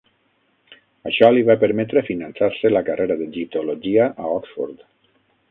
Això 1.09 1.29
li 1.35 1.43
va 1.49 1.55
permetre 1.63 2.03
finançar-se 2.07 2.73
la 2.73 2.83
carrera 2.89 3.19
d'egiptologia 3.21 4.09
a 4.25 4.33
Oxford. 4.41 4.83